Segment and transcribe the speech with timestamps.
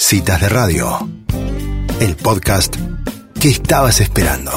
[0.00, 0.86] Citas de Radio,
[2.00, 2.76] el podcast
[3.42, 4.52] que estabas esperando.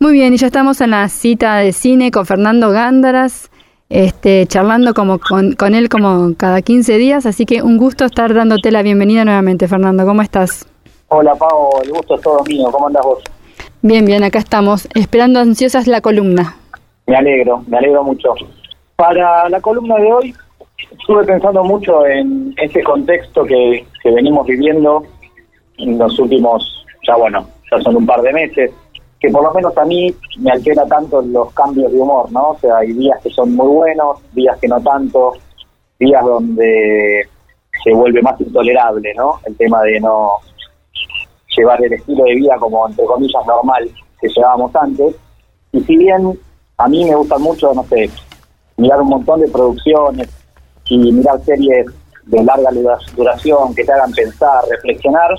[0.00, 3.50] Muy bien, y ya estamos en la cita de cine con Fernando Gándaras,
[3.90, 8.32] este, charlando como con, con él como cada 15 días, así que un gusto estar
[8.32, 10.06] dándote la bienvenida nuevamente, Fernando.
[10.06, 10.66] ¿Cómo estás?
[11.08, 12.70] Hola, Pau, el gusto es todo mío.
[12.72, 13.22] ¿Cómo andas vos?
[13.82, 16.56] Bien, bien, acá estamos, esperando ansiosas la columna.
[17.06, 18.30] Me alegro, me alegro mucho.
[18.96, 20.34] Para la columna de hoy,
[20.78, 25.04] estuve pensando mucho en ese contexto que, que venimos viviendo
[25.78, 28.70] en los últimos, ya bueno, ya son un par de meses,
[29.20, 32.50] que por lo menos a mí me altera tanto los cambios de humor, ¿no?
[32.50, 35.32] O sea, hay días que son muy buenos, días que no tanto,
[35.98, 37.26] días donde
[37.82, 39.40] se vuelve más intolerable, ¿no?
[39.46, 40.32] El tema de no
[41.56, 45.14] llevar el estilo de vida como, entre comillas, normal que llevábamos antes.
[45.72, 46.38] Y si bien
[46.76, 48.10] a mí me gusta mucho, no sé,
[48.76, 50.43] mirar un montón de producciones
[50.88, 51.86] y mirar series
[52.26, 52.70] de larga
[53.16, 55.30] duración que te hagan pensar, reflexionar,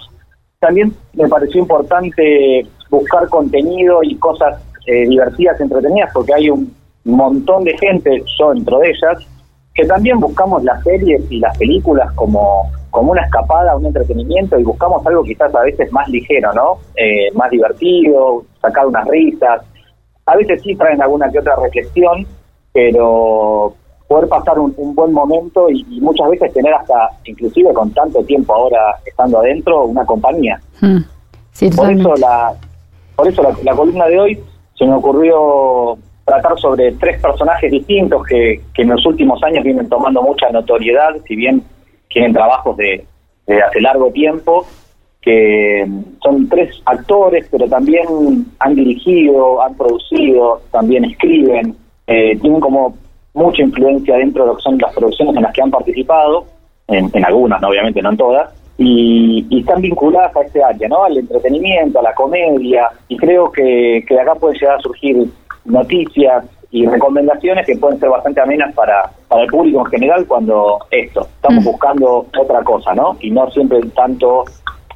[0.59, 7.63] también me pareció importante buscar contenido y cosas eh, divertidas, entretenidas, porque hay un montón
[7.63, 9.25] de gente, yo dentro de ellas,
[9.73, 14.63] que también buscamos las series y las películas como, como una escapada, un entretenimiento y
[14.63, 16.77] buscamos algo quizás a veces más ligero, ¿no?
[16.95, 19.61] Eh, más divertido, sacar unas risas.
[20.25, 22.25] A veces sí traen alguna que otra reflexión,
[22.73, 23.75] pero
[24.07, 28.95] poder pasar un, buen momento y, muchas veces tener hasta, inclusive con tanto tiempo ahora
[29.05, 30.59] estando adentro, una compañía.
[30.79, 30.99] Hmm.
[31.75, 32.53] por eso la
[33.15, 34.39] por eso la, columna de hoy
[34.77, 39.87] se me ocurrió tratar sobre tres personajes distintos que, que en los últimos años vienen
[39.87, 41.63] tomando mucha notoriedad, si bien
[42.09, 43.05] tienen trabajos de,
[43.47, 44.65] de hace largo tiempo,
[45.21, 45.87] que
[46.21, 48.05] son tres actores, pero también
[48.59, 51.75] han dirigido, han producido, también escriben,
[52.07, 52.95] eh, tienen como
[53.35, 56.45] mucha influencia dentro de lo que son las producciones en las que han participado,
[56.87, 61.03] en, algunas, obviamente no en todas, y, están vinculadas a este área, ¿no?
[61.03, 65.27] Al entretenimiento, a la comedia, y creo que, que de acá pueden llegar a surgir
[65.65, 70.79] noticias y recomendaciones que pueden ser bastante amenas para, para el público en general cuando
[70.91, 71.67] esto, estamos mm.
[71.67, 73.17] buscando otra cosa, ¿no?
[73.21, 74.43] Y no siempre tanto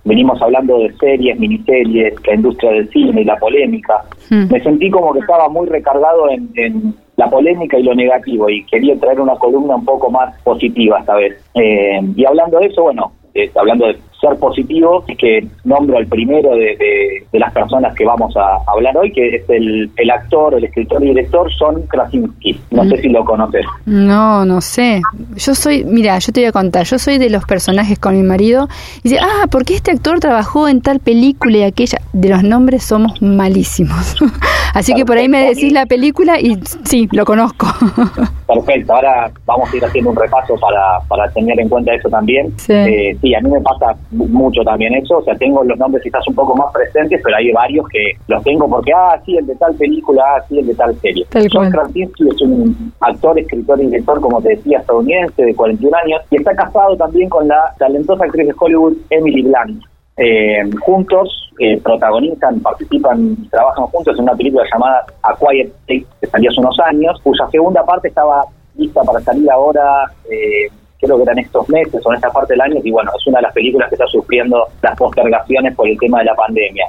[0.03, 4.03] venimos hablando de series, miniseries, la industria del cine y la polémica.
[4.30, 4.52] Mm.
[4.52, 8.63] Me sentí como que estaba muy recargado en, en la polémica y lo negativo y
[8.63, 11.34] quería traer una columna un poco más positiva esta vez.
[11.53, 16.07] Eh, y hablando de eso, bueno, eh, hablando de ser positivo, es que nombro al
[16.07, 20.53] primero de, de, las personas que vamos a hablar hoy, que es el, el actor,
[20.53, 22.59] el escritor y director Son Krasinski.
[22.72, 23.02] No sé mm.
[23.02, 23.66] si lo conoces.
[23.85, 25.02] No, no sé.
[25.38, 28.24] Yo soy, mira, yo te voy a contar, yo soy de los personajes con mi
[28.24, 28.68] marido.
[29.03, 32.00] Y dice, ah, porque este actor trabajó en tal película y aquella.
[32.12, 34.16] De los nombres somos malísimos.
[34.74, 37.68] Así que por ahí me decís la película y sí, lo conozco.
[38.47, 42.52] Perfecto, ahora vamos a ir haciendo un repaso para, para tener en cuenta eso también.
[42.58, 42.74] Sí.
[42.74, 46.28] Eh, sí, a mí me pasa mucho también eso, o sea, tengo los nombres quizás
[46.28, 49.56] un poco más presentes, pero hay varios que los tengo porque, ah, sí, el de
[49.56, 51.25] tal película, ah, sí, el de tal serie.
[51.52, 56.22] John Krasinski es un actor, escritor y director, como te decía, estadounidense de 41 años,
[56.31, 59.84] y está casado también con la talentosa actriz de Hollywood, Emily Blunt.
[60.22, 66.06] Eh, juntos eh, protagonizan, participan y trabajan juntos en una película llamada A Quiet Place,
[66.20, 68.44] que salió hace unos años, cuya segunda parte estaba
[68.76, 72.62] lista para salir ahora eh, creo que eran estos meses o en esta parte del
[72.62, 75.98] año, y bueno, es una de las películas que está sufriendo las postergaciones por el
[75.98, 76.86] tema de la pandemia.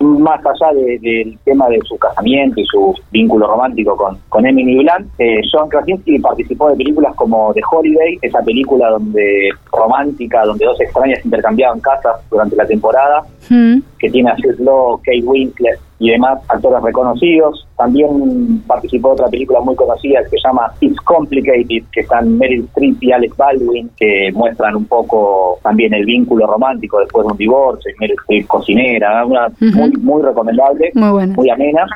[0.00, 5.08] Más allá del tema de su casamiento y su vínculo romántico con, con Emily Blunt,
[5.18, 10.80] eh, John Krasinski participó de películas como The Holiday, esa película donde romántica, donde dos
[10.80, 16.40] extrañas intercambiaban casas durante la temporada, que tiene a Jude Law, Kate Winslet, y demás
[16.48, 17.66] actores reconocidos.
[17.76, 22.64] También participó de otra película muy conocida que se llama It's Complicated, que están Meryl
[22.64, 27.38] Streep y Alex Baldwin, que muestran un poco también el vínculo romántico después de un
[27.38, 31.86] divorcio, y Meryl Streep cocinera, una muy, muy recomendable, muy, amena.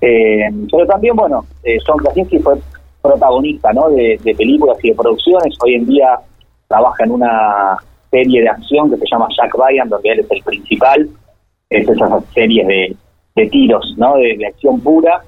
[0.00, 2.54] Eh, pero también, bueno, eh, John Krasinski fue
[3.02, 3.90] protagonista ¿no?
[3.90, 5.54] de, de películas y de producciones.
[5.62, 6.18] Hoy en día
[6.68, 7.76] trabaja en una
[8.10, 11.08] serie de acción que se llama Jack Ryan, donde él es el principal.
[11.68, 12.96] Es esas series de
[13.34, 14.16] de tiros, ¿no?
[14.16, 15.22] De, acción pura.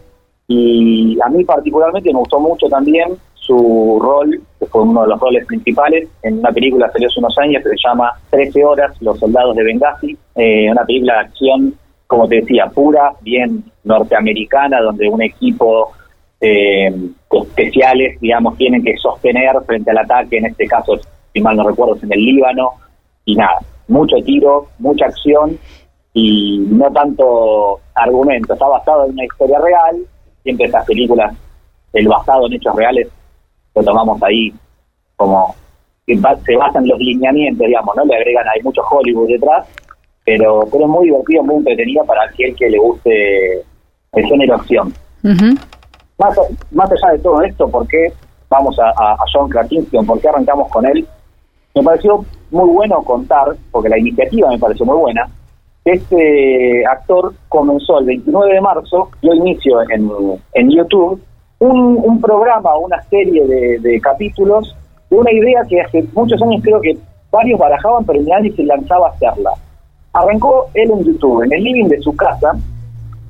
[0.48, 5.20] Y a mí particularmente me gustó mucho también su rol, que fue uno de los
[5.20, 9.18] roles principales, en una película salió hace unos años que se llama 13 horas, Los
[9.20, 11.74] soldados de Benghazi, eh, una película de acción,
[12.08, 15.92] como te decía, pura, bien norteamericana, donde un equipo
[16.40, 16.92] eh,
[17.30, 20.98] especiales, digamos, tienen que sostener frente al ataque, en este caso,
[21.32, 22.72] si mal no recuerdo, es en el Líbano,
[23.24, 25.56] y nada, mucho tiro, mucha acción,
[26.18, 29.96] y no tanto argumento, está basado en una historia real,
[30.42, 31.36] siempre estas películas,
[31.92, 33.08] el basado en hechos reales,
[33.74, 34.50] lo tomamos ahí
[35.16, 35.54] como
[36.06, 38.06] que se basan los lineamientos, digamos, ¿no?
[38.06, 39.68] Le agregan, hay mucho Hollywood detrás,
[40.24, 43.62] pero, pero es muy divertido, muy entretenido para aquel que le guste
[44.12, 44.94] el género acción.
[45.22, 46.38] más,
[46.70, 48.10] más allá de todo esto, ¿por qué
[48.48, 49.98] vamos a, a, John Krasinski?
[49.98, 51.06] ¿Por qué arrancamos con él?
[51.74, 55.28] Me pareció muy bueno contar, porque la iniciativa me pareció muy buena,
[55.86, 60.10] este actor comenzó el 29 de marzo, dio inicio en,
[60.54, 61.22] en YouTube,
[61.58, 64.76] un, programa, una serie de, de capítulos
[65.08, 66.98] de una idea que hace muchos años creo que
[67.30, 69.50] varios barajaban, pero nadie se lanzaba a hacerla.
[70.12, 72.52] Arrancó él en YouTube, en el living de su casa,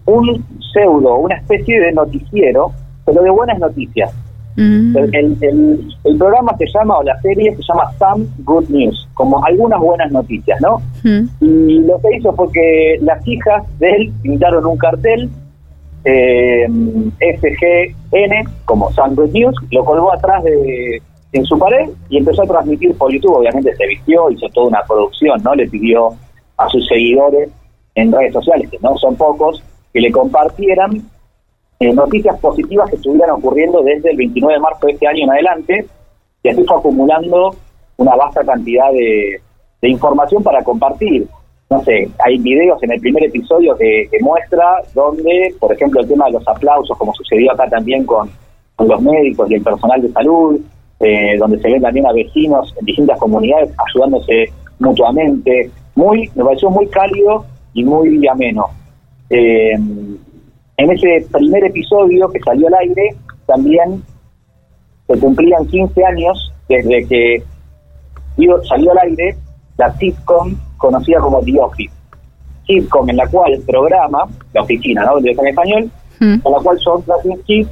[0.06, 2.73] un pseudo, una especie de noticiero,
[3.05, 4.12] pero de buenas noticias.
[4.56, 4.97] Mm.
[5.12, 10.11] El, programa se llama, o la serie se llama Some Good News, como algunas buenas
[10.11, 10.81] noticias, ¿no?
[11.03, 11.29] Mm.
[11.41, 15.29] Y lo que hizo fue que las hijas de él pintaron un cartel,
[16.05, 16.67] eh,
[17.20, 21.02] SGN, como Some Good News, lo colgó atrás de
[21.32, 23.37] en su pared y empezó a transmitir por YouTube.
[23.37, 25.55] Obviamente se vistió, hizo toda una producción, ¿no?
[25.55, 26.11] Le pidió
[26.56, 27.50] a sus seguidores
[27.94, 29.62] en redes sociales, que no son pocos,
[29.93, 31.02] que le compartieran
[31.78, 35.31] eh, noticias positivas que estuvieran ocurriendo desde el 29 de marzo de este año en
[35.31, 35.87] adelante,
[36.43, 37.55] y así fue acumulando
[37.99, 39.40] una vasta cantidad de,
[39.82, 41.28] información para compartir.
[41.70, 46.26] No sé, hay videos en el primer episodio que, muestra donde, por ejemplo, el tema
[46.26, 48.28] de los aplausos, como sucedió acá también con,
[48.78, 50.61] los médicos y el personal de salud,
[51.00, 55.70] eh, donde se ven también a vecinos en distintas comunidades ayudándose mutuamente.
[55.94, 57.44] Muy, me pareció muy cálido
[57.75, 58.67] y muy ameno.
[59.31, 59.78] Eh,
[60.76, 63.14] en ese primer episodio que salió al aire,
[63.46, 64.02] también
[65.06, 67.43] se cumplían 15 años desde que
[68.69, 69.37] salió al aire
[69.76, 71.94] la sitcom conocida como The Office.
[72.67, 75.20] Sitcom en la cual el programa, la oficina, ¿no?
[75.20, 75.90] De en español,
[76.20, 76.38] mm.
[76.40, 77.67] con la cual John Krasinski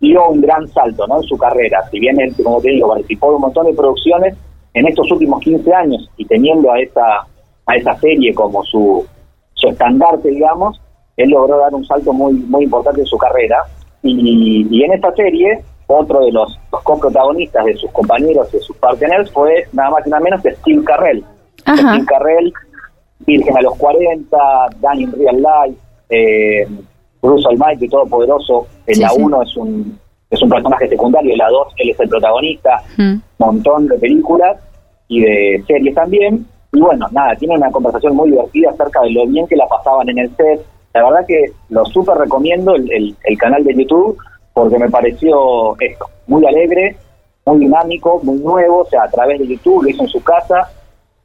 [0.00, 1.16] dio un gran salto ¿no?
[1.16, 1.88] en su carrera.
[1.90, 4.34] Si bien él, como te digo, participó de un montón de producciones
[4.74, 7.26] en estos últimos 15 años y teniendo a esa,
[7.66, 9.06] a esa serie como su,
[9.54, 10.80] su estandarte, digamos,
[11.22, 13.64] él logró dar un salto muy, muy importante en su carrera.
[14.02, 18.62] Y, y en esta serie, otro de los, los coprotagonistas de sus compañeros, y de
[18.62, 21.24] sus partners, fue nada más y nada menos que Steve Carrell.
[21.62, 22.52] Steve Carrell,
[23.26, 24.36] Virgen a los 40,
[24.80, 25.78] Dan in Real Life,
[26.08, 26.66] eh,
[27.20, 29.98] Bruce Almighty, Todopoderoso, en la 1 es un
[30.30, 34.58] es un personaje secundario, en la 2 él es el protagonista, un montón de películas
[35.08, 36.46] y de series también.
[36.72, 40.08] Y bueno, nada, tiene una conversación muy divertida acerca de lo bien que la pasaban
[40.08, 40.64] en el set.
[40.94, 44.18] La verdad que lo súper recomiendo el, el, canal de YouTube
[44.52, 46.96] porque me pareció esto, muy alegre,
[47.46, 50.68] muy dinámico, muy nuevo, o sea, a través de YouTube, lo hizo en su casa.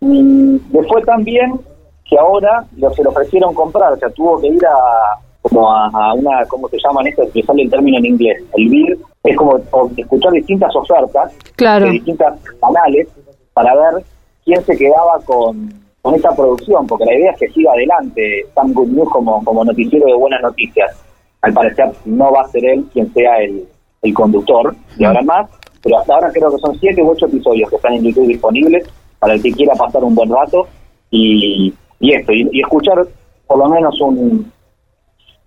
[0.02, 1.60] Y le fue tan bien
[2.08, 6.14] que ahora lo, se lo ofrecieron comprar, o sea, tuvo que ir a, como a,
[6.14, 7.24] una, ¿cómo se llaman esto?
[7.34, 8.44] Que sale el término en inglés.
[8.54, 9.58] El BID es como
[9.98, 11.86] escuchar distintas ofertas claro.
[11.86, 13.08] de distintos canales
[13.54, 14.04] para ver
[14.44, 18.74] quién se quedaba con, con esta producción, porque la idea es que siga adelante Sam
[18.74, 20.96] Good News como, como noticiero de buenas noticias.
[21.42, 23.66] Al parecer no va a ser él quien sea el,
[24.04, 25.50] el conductor de ahora más,
[25.81, 28.88] pero hasta ahora creo que son siete u ocho episodios que están en YouTube disponibles
[29.18, 30.68] para el que quiera pasar un buen rato
[31.10, 33.04] y, y esto, y escuchar
[33.48, 34.52] por lo menos un,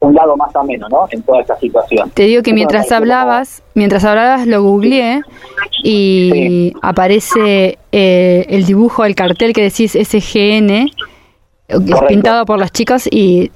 [0.01, 1.07] un lado más ameno, ¿no?
[1.11, 2.11] En toda esta situación.
[2.11, 5.23] Te digo que mientras hablabas, mientras hablabas lo googleé
[5.83, 10.91] y aparece eh, el dibujo, el cartel que decís SGN,
[12.07, 13.51] pintado por los chicos y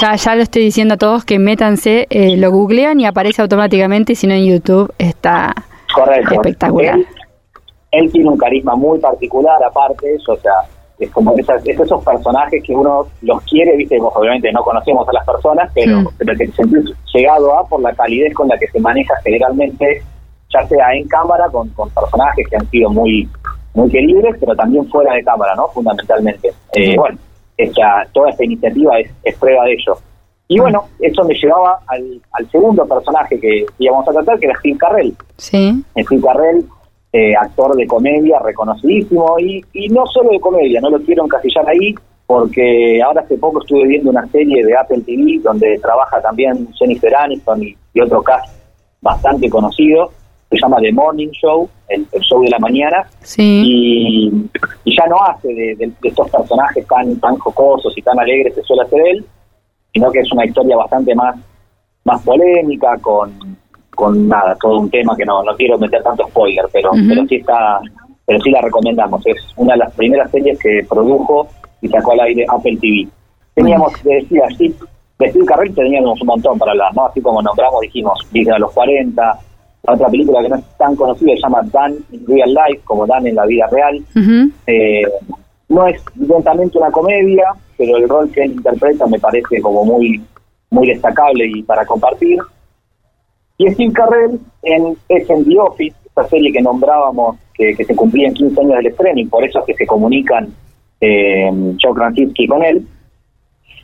[0.00, 4.12] ya, ya lo estoy diciendo a todos que métanse, eh, lo googlean y aparece automáticamente
[4.12, 5.54] y si no en YouTube está
[6.30, 6.98] espectacular.
[6.98, 7.06] Él,
[7.90, 10.52] él, tiene un carisma muy particular aparte, eso, o sea,
[10.98, 15.26] es como esas, esos personajes que uno los quiere, viste, obviamente no conocemos a las
[15.26, 16.08] personas, pero, mm.
[16.18, 16.50] pero que
[17.12, 20.02] llegado a por la calidez con la que se maneja generalmente,
[20.52, 23.28] ya sea en cámara con, con personajes que han sido muy
[23.74, 25.66] muy queribles, pero también fuera de cámara, ¿no?
[25.68, 26.52] Fundamentalmente.
[26.74, 27.18] Eh, bueno,
[27.56, 29.96] esta, toda esta iniciativa es, es prueba de ello.
[30.46, 34.58] Y bueno, eso me llevaba al, al segundo personaje que íbamos a tratar, que era
[34.58, 35.16] Steve Carrell.
[35.38, 35.82] Sí.
[35.98, 36.64] Steve Carrell
[37.16, 41.68] eh, actor de comedia reconocidísimo y, y no solo de comedia, no lo quiero encasillar
[41.68, 41.94] ahí
[42.26, 47.14] porque ahora hace poco estuve viendo una serie de Apple TV donde trabaja también Jennifer
[47.14, 48.52] Aniston y, otro cast
[49.00, 50.10] bastante conocido,
[50.50, 53.06] se llama The Morning Show, el, show de la mañana,
[53.36, 54.28] y,
[54.84, 59.00] ya no hace de, estos personajes tan, tan jocosos y tan alegres que suele hacer
[59.06, 59.24] él,
[59.92, 61.36] sino que es una historia bastante más,
[62.02, 63.53] más polémica, con,
[63.94, 67.36] con nada, todo un tema que no, no quiero meter tanto spoiler, pero, pero sí
[67.36, 67.80] está,
[68.26, 69.26] pero sí la recomendamos.
[69.26, 71.48] Es una de las primeras series que produjo
[71.80, 73.08] y sacó al aire Apple TV.
[73.54, 74.74] Teníamos, decía, sí,
[75.18, 77.06] de Steve Carrell teníamos un montón para hablar, ¿no?
[77.06, 79.38] Así como nombramos, dijimos, Virgen a los 40,
[79.86, 83.26] otra película que no es tan conocida se llama Dan in Real Life, como Dan
[83.26, 84.02] en la vida real.
[84.66, 85.02] Eh,
[85.68, 87.44] no es evidentemente una comedia,
[87.76, 90.20] pero el rol que él interpreta me parece como muy,
[90.70, 92.38] muy destacable y para compartir.
[93.58, 98.28] Y Steve Carrell en, es en The Office, esta serie que nombrábamos que, se cumplía
[98.28, 100.52] en 15 años del estreno y por eso es que se comunican
[101.00, 102.86] eh, Joe Krasinski con él.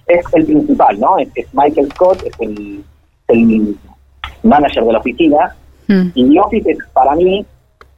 [0.06, 1.18] Es el principal, ¿no?
[1.18, 2.82] Es, Michael Scott, es el,
[3.28, 3.76] el
[4.42, 5.56] manager de la oficina.
[5.86, 6.08] Mm.
[6.14, 7.46] Y The Office es para mí,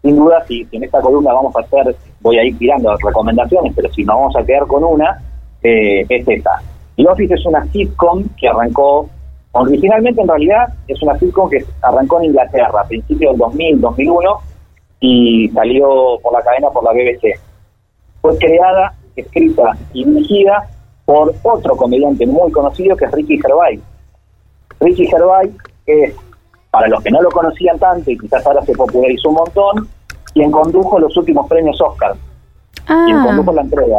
[0.03, 3.91] sin duda, si, en esta columna vamos a hacer, voy a ir tirando recomendaciones, pero
[3.93, 5.23] si nos vamos a quedar con una,
[5.63, 6.63] eh, es esta.
[6.97, 9.09] The Office es una sitcom que arrancó
[9.53, 14.31] Originalmente, en realidad, es una sitcom que arrancó en Inglaterra a principios del 2000, 2001
[15.01, 17.39] y salió por la cadena por la BBC.
[18.23, 20.69] Fue creada, escrita y dirigida
[21.05, 23.81] por otro comediante muy conocido que es Ricky Gervais.
[24.81, 25.51] Ricky Gervais
[25.85, 26.15] es,
[26.71, 29.89] para los que no lo conocían tanto y quizás ahora se popularizó un montón,
[30.33, 32.15] quien condujo los últimos premios Oscar.
[32.87, 33.25] Quien ah.
[33.27, 33.99] condujo la entrega.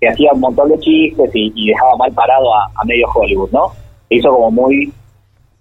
[0.00, 3.81] Que hacía un montón de chistes y, dejaba mal parado a medio Hollywood, ¿no?
[4.16, 4.92] Hizo como muy,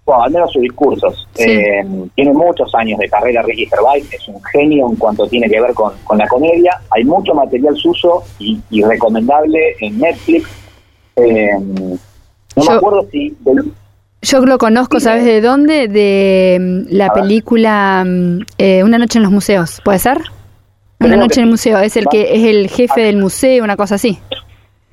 [0.06, 1.28] bueno, al menos sus discursos.
[1.38, 1.84] Eh,
[2.16, 5.74] tiene muchos años de carrera Ricky Gervais, es un genio en cuanto tiene que ver
[5.74, 6.80] con, la comedia.
[6.92, 10.50] Hay mucho material suyo y, recomendable en Netflix.
[11.16, 13.36] Eh, no me acuerdo si...
[14.22, 15.88] yo lo conozco, ¿sabes de dónde?
[15.88, 20.20] De mm, la película mm, eh, Una noche en los museos, ¿puede ser?
[21.00, 23.96] Una noche en el museo, es el que es el jefe del museo, una cosa
[23.96, 24.20] así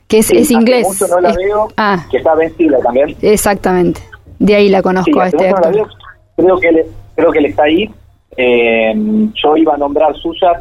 [0.08, 0.86] que es, es inglés.
[0.88, 2.06] Mucho no la veo, ah.
[2.10, 3.14] que está vencida también.
[3.22, 4.00] Exactamente,
[4.38, 5.88] de ahí la conozco a este actor.
[6.36, 6.84] creo que él,
[7.14, 7.90] creo que él está ahí.
[8.36, 8.94] Eh,
[9.34, 10.52] yo iba a nombrar suya,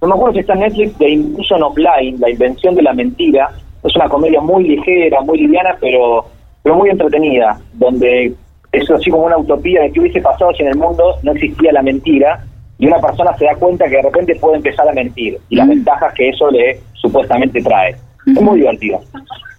[0.00, 2.92] no me acuerdo si está en Netflix, The Invention of Lying, la invención de la
[2.92, 3.50] mentira.
[3.82, 6.24] Es una comedia muy ligera, muy liviana, pero,
[6.62, 8.34] pero muy entretenida, donde
[8.72, 11.72] es así como una utopía de qué hubiese pasado si en el mundo no existía
[11.72, 12.44] la mentira
[12.78, 15.66] y una persona se da cuenta que de repente puede empezar a mentir y las
[15.66, 15.70] mm.
[15.70, 17.96] ventajas que eso le supuestamente trae.
[18.26, 19.00] Es muy divertido.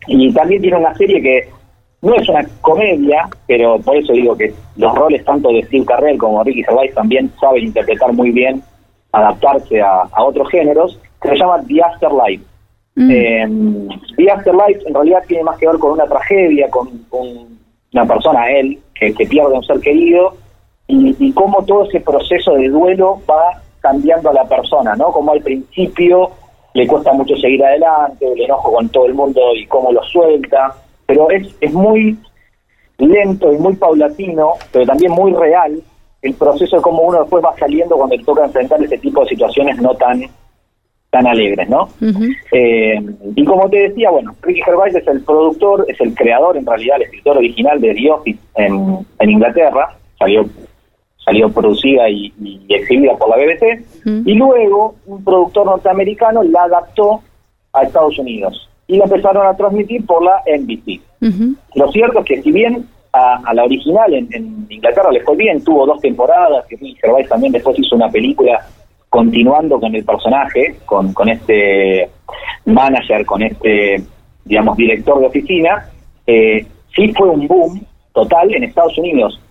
[0.08, 1.50] Y también tiene una serie que
[2.02, 6.18] no es una comedia, pero por eso digo que los roles tanto de Steve Carrell
[6.18, 8.62] como Ricky Gervais también saben interpretar muy bien,
[9.12, 12.44] adaptarse a, otros géneros, que se llama The Afterlife.
[12.96, 13.12] Mm.
[13.12, 13.48] Eh,
[14.18, 16.90] The Afterlife en realidad tiene más que ver con una tragedia, con,
[17.94, 20.36] una persona, él, que, pierde un ser querido,
[20.88, 25.12] y, y cómo todo ese proceso de duelo va cambiando a la persona, ¿no?
[25.12, 26.32] Como al principio
[26.74, 30.76] le cuesta mucho seguir adelante, el enojo con todo el mundo y cómo lo suelta,
[31.06, 32.18] pero es, es muy
[32.98, 35.82] lento y muy paulatino, pero también muy real
[36.22, 39.30] el proceso de cómo uno después va saliendo cuando le toca enfrentar ese tipo de
[39.30, 40.24] situaciones no tan
[41.10, 41.88] tan alegres, ¿no?
[42.52, 43.02] Eh,
[43.34, 46.98] y como te decía, bueno, Ricky Gervais es el productor, es el creador, en realidad,
[46.98, 50.46] el escritor original de The Office en, en Inglaterra, salió
[51.28, 52.32] salió producida y,
[52.70, 53.84] exhibida por la BBC,
[54.26, 57.22] y luego un productor norteamericano la adaptó
[57.74, 61.02] a Estados Unidos y la empezaron a transmitir por la NBC.
[61.76, 65.86] Lo cierto es que si bien a, la original en, Inglaterra le fue bien, tuvo
[65.86, 68.66] dos temporadas, que Gervais también después hizo una película
[69.10, 72.10] continuando con el personaje, con, con este
[72.64, 74.02] manager, con este,
[74.46, 75.90] digamos, director de oficina,
[76.26, 76.66] eh,
[76.96, 79.42] sí fue un boom total en Estados Unidos.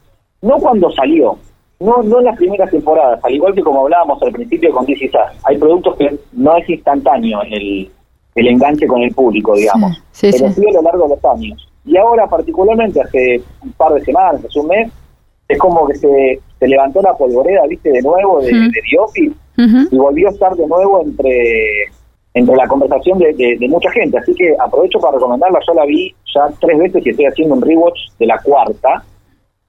[0.41, 1.39] No cuando salió,
[1.81, 5.11] no, no en las primeras temporadas, al igual que como hablábamos al principio con DC
[5.45, 7.91] hay productos que no es instantáneo el,
[8.35, 10.65] el enganche con el público, digamos, pero sí.
[10.69, 11.69] a lo largo de los años.
[11.85, 14.91] Y ahora, particularmente hace un par de semanas, hace un mes,
[15.49, 18.83] es como que se, se levantó la polvoreda, viste, de nuevo de, de
[19.59, 21.85] y volvió a estar de nuevo entre
[22.35, 24.19] entre la conversación de, de, mucha gente.
[24.19, 25.59] Así que aprovecho para recomendarla.
[25.67, 29.03] Yo la vi ya tres veces y estoy haciendo un rewatch de la cuarta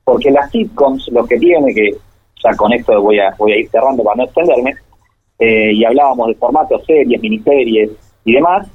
[0.07, 1.91] porque las sitcoms lo que tiene, que
[2.41, 4.73] ya con esto voy a, voy a ir cerrando para no extenderme,
[5.37, 7.91] eh, y hablábamos de formatos series, miniseries
[8.23, 8.65] y demás,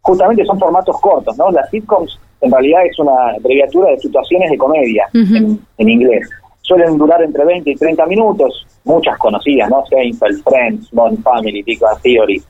[0.00, 1.50] justamente son formatos cortos, ¿no?
[1.50, 6.26] Las sitcoms en realidad es una abreviatura de situaciones de comedia en, inglés.
[6.62, 9.84] Suelen durar entre 20 y 30 minutos, muchas conocidas, ¿no?
[9.90, 12.42] Seinfeld, Friends, Modern Family, Big Bang Theory.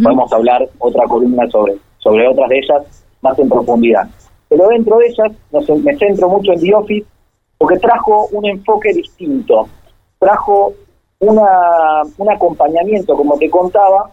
[0.00, 4.08] Podemos hablar otra columna sobre, sobre otras de ellas más en profundidad.
[4.48, 5.32] Pero dentro de ellas
[5.82, 7.06] me centro mucho en The Office
[7.60, 9.68] porque trajo un enfoque distinto,
[10.18, 10.72] trajo
[11.18, 14.10] una, un acompañamiento, como te contaba,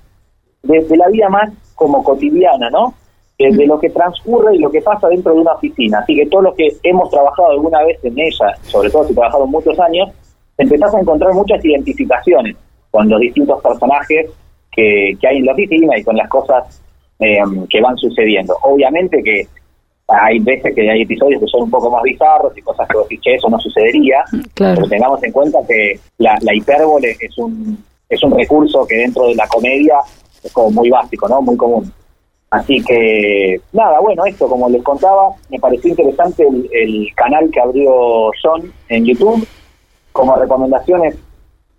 [0.64, 2.94] desde la vida más como cotidiana, ¿no?
[3.40, 6.00] De, lo que transcurre y lo que pasa dentro de una oficina.
[6.00, 9.48] Así que todos los que hemos trabajado alguna vez en ella, sobre todo si trabajado
[9.48, 10.10] muchos años,
[10.58, 12.58] empezás a encontrar muchas identificaciones
[12.92, 14.30] con los distintos personajes
[14.74, 16.82] que, hay en la oficina y con las cosas
[17.20, 17.40] eh,
[17.70, 18.58] que van sucediendo.
[18.64, 19.48] Obviamente que
[20.08, 23.08] hay veces que hay episodios que son un poco más bizarros y cosas que vos
[23.10, 24.24] eso no sucedería,
[24.56, 29.28] pero tengamos en cuenta que la, la hipérbole es un, es un recurso que dentro
[29.28, 29.96] de la comedia
[30.44, 31.42] es como muy básico, ¿no?
[31.42, 31.92] Muy común.
[32.50, 38.32] Así que, nada, bueno, esto, como les contaba, me pareció interesante el, canal que abrió
[38.42, 39.46] John en YouTube.
[40.14, 41.18] Como recomendaciones,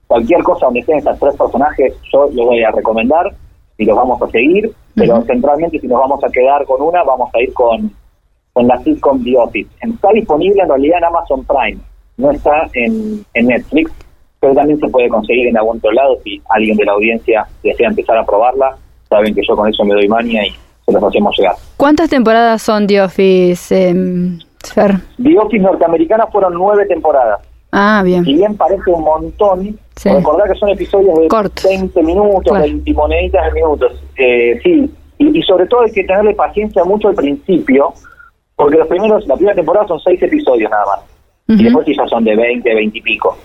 [0.06, 3.35] cualquier cosa donde estén estos tres personajes, yo lo voy a recomendar
[3.78, 7.30] y los vamos a seguir, pero centralmente si nos vamos a quedar con una, vamos
[7.35, 7.90] a ir con,
[8.58, 9.70] con la sitcom The Office.
[9.80, 11.78] Está disponible en realidad en Amazon Prime,
[12.16, 13.92] no está en, en Netflix,
[14.40, 17.88] pero también se puede conseguir en algún otro lado si alguien de la audiencia desea
[17.88, 18.76] empezar a probarla
[19.08, 21.54] saben que yo con eso me doy mania y se los hacemos llegar.
[21.76, 23.94] ¿Cuántas temporadas son The Office, eh,
[24.74, 24.96] Fer?
[25.22, 27.38] The Office norteamericana fueron nueve temporadas.
[27.70, 28.24] Ah, bien.
[28.24, 33.52] Si bien parece un montón, recordar que son episodios de 20 minutos, 20 moneditas de
[33.52, 33.92] minutos.
[34.16, 37.92] Eh, sí, y, sobre todo hay que tenerle paciencia mucho al principio,
[38.58, 41.00] porque los primeros, la primera temporada son seis episodios nada más.
[41.48, 43.38] Y después ya son de 20, 20 y pico.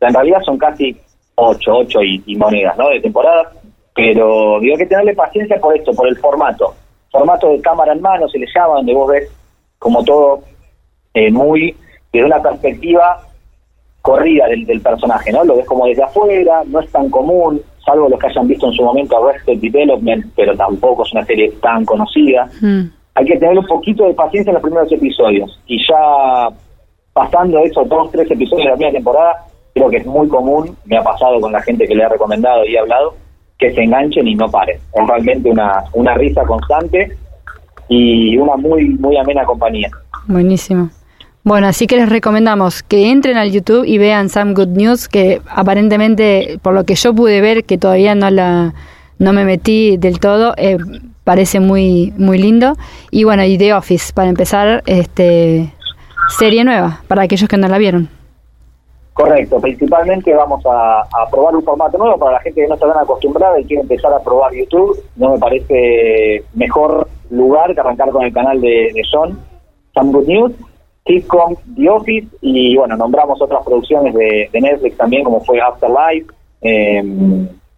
[0.00, 0.96] en realidad son casi
[1.34, 2.90] 8, 8 y, y monedas, ¿no?
[2.90, 3.50] De temporada
[3.94, 6.74] pero digo que tenerle paciencia por esto, por el formato.
[7.10, 9.30] Formato de cámara en mano se le llama, donde vos ves
[9.78, 10.40] como todo
[11.12, 11.74] eh, muy
[12.12, 13.20] desde una perspectiva
[14.00, 15.44] corrida del, personaje, ¿no?
[15.44, 18.72] Lo ves como desde afuera, no es tan común, salvo los que hayan visto en
[18.72, 22.48] su momento Arrested Development, pero tampoco es una serie tan conocida.
[22.60, 22.84] Mm.
[23.20, 25.60] Hay que tener un poquito de paciencia en los primeros episodios.
[25.66, 26.48] Y ya
[27.12, 29.32] pasando esos dos, tres episodios de la primera temporada,
[29.74, 32.64] creo que es muy común, me ha pasado con la gente que le ha recomendado
[32.64, 33.14] y he hablado,
[33.58, 34.78] que se enganchen y no paren.
[34.94, 37.14] Es realmente una, una risa constante
[37.90, 39.90] y una muy, muy amena compañía.
[40.26, 40.88] Buenísimo.
[41.44, 45.42] Bueno, así que les recomendamos que entren al YouTube y vean Some Good News, que
[45.46, 48.72] aparentemente, por lo que yo pude ver, que todavía no la
[49.18, 50.78] no me metí del todo, eh,
[51.30, 52.72] parece muy muy lindo.
[53.12, 55.72] Y bueno, y The Office, para empezar, este
[56.36, 58.08] serie nueva, para aquellos que no la vieron.
[59.12, 63.02] Correcto, principalmente vamos a, probar un formato nuevo para la gente que no está tan
[63.04, 64.98] acostumbrada y quiere empezar a probar YouTube.
[65.14, 69.38] No me parece mejor lugar que arrancar con el canal de, de John,
[69.94, 70.52] Some Good News,
[71.06, 76.26] sitcom The Office y bueno, nombramos otras producciones de, Netflix también como fue Afterlife
[76.62, 77.02] eh,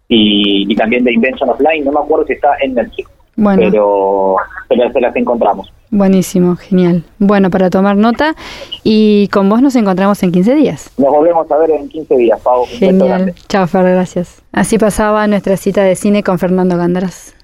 [0.08, 4.36] y, también de Invention of Line, no me acuerdo si está en Netflix, pero,
[4.68, 5.72] pero se las encontramos.
[5.90, 7.04] Buenísimo, genial.
[7.18, 8.34] Bueno, para tomar nota
[8.82, 10.90] y con vos nos encontramos en 15 días.
[10.96, 12.64] Nos volvemos a ver en 15 días, Pau.
[12.66, 13.34] Genial.
[13.48, 14.42] Chao, Fer, gracias.
[14.52, 17.34] Así pasaba nuestra cita de cine con Fernando Gandras.